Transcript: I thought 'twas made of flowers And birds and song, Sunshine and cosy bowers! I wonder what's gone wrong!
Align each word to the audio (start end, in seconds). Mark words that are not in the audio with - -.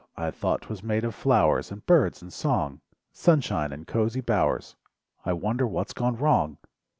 I 0.17 0.31
thought 0.31 0.63
'twas 0.63 0.81
made 0.81 1.03
of 1.03 1.13
flowers 1.13 1.71
And 1.71 1.85
birds 1.85 2.23
and 2.23 2.33
song, 2.33 2.81
Sunshine 3.11 3.71
and 3.71 3.85
cosy 3.85 4.19
bowers! 4.21 4.75
I 5.25 5.33
wonder 5.33 5.67
what's 5.67 5.93
gone 5.93 6.15
wrong! 6.17 6.57